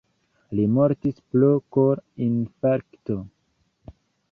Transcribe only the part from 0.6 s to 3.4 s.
mortis pro kor-infarkto.